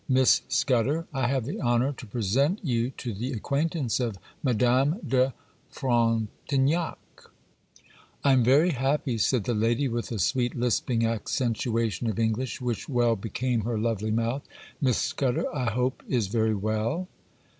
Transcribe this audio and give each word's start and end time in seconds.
Miss 0.09 0.41
Scudder, 0.49 1.05
I 1.13 1.27
have 1.27 1.45
the 1.45 1.61
honour 1.61 1.93
to 1.93 2.07
present 2.07 2.61
you 2.65 2.89
to 2.97 3.13
the 3.13 3.33
acquaintance 3.33 3.99
of 3.99 4.17
Madame 4.41 4.97
de 5.07 5.31
Frontignac.' 5.69 6.97
'I 8.23 8.31
am 8.33 8.43
very 8.43 8.71
happy,' 8.71 9.19
said 9.19 9.43
the 9.43 9.53
lady, 9.53 9.87
with 9.87 10.11
a 10.11 10.17
sweet 10.17 10.55
lisping 10.55 11.05
accentuation 11.05 12.07
of 12.09 12.17
English, 12.17 12.59
which 12.59 12.89
well 12.89 13.15
became 13.15 13.61
her 13.61 13.77
lovely 13.77 14.09
mouth. 14.09 14.41
'Miss 14.81 14.97
Scudder, 14.97 15.45
I 15.55 15.69
hope, 15.69 16.01
is 16.09 16.29
very 16.29 16.55
well? 16.55 17.07